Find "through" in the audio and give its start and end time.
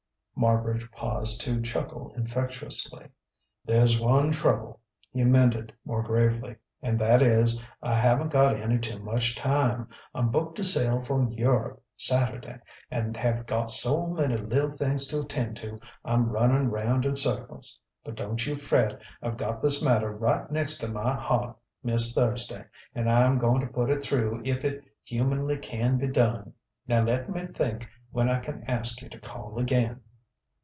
24.03-24.41